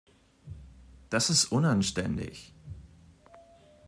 [1.11, 2.55] Das ist unanständig!